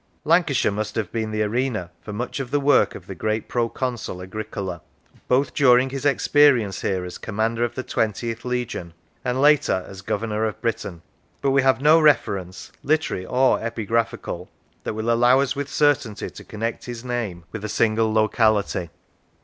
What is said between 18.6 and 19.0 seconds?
Being locality.